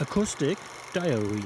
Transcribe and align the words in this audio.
Acoustic 0.00 0.56
Diary 0.92 1.42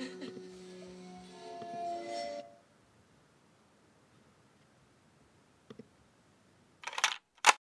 Yeah. 0.00 0.06